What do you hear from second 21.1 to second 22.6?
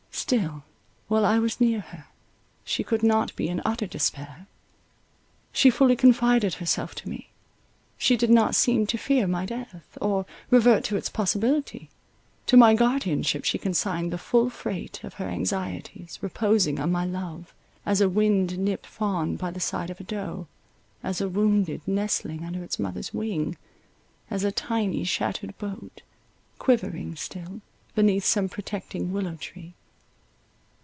a wounded nestling